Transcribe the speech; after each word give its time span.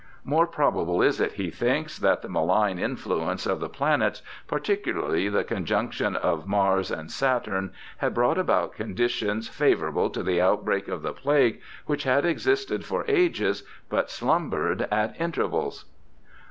More 0.23 0.47
probable 0.47 0.99
is 1.03 1.21
it, 1.21 1.33
he 1.33 1.51
thinks, 1.51 1.99
that 1.99 2.23
the 2.23 2.27
malign 2.27 2.79
influence 2.79 3.45
of 3.45 3.59
the 3.59 3.69
planets, 3.69 4.23
particularly 4.47 5.29
the 5.29 5.43
conjunction 5.43 6.15
of 6.15 6.47
Mars 6.47 6.89
and 6.89 7.11
Saturn, 7.11 7.71
had 7.97 8.15
brought 8.15 8.39
about 8.39 8.73
conditions 8.73 9.47
favourable 9.47 10.09
for 10.11 10.23
the 10.23 10.41
outbreak 10.41 10.87
of 10.87 11.03
the 11.03 11.13
plague 11.13 11.61
which 11.85 12.01
had 12.05 12.25
existed 12.25 12.83
for 12.83 13.05
ages 13.07 13.61
but 13.89 14.09
slumbered 14.09 14.87
at 14.91 15.15
intervals. 15.21 15.85